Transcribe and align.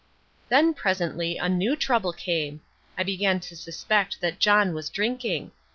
Then 0.49 0.73
presently 0.73 1.37
a 1.37 1.47
new 1.47 1.75
trouble 1.75 2.11
came. 2.11 2.61
I 2.97 3.03
began 3.03 3.39
to 3.41 3.55
suspect 3.55 4.19
that 4.21 4.39
John 4.39 4.73
was 4.73 4.89
drinking. 4.89 5.51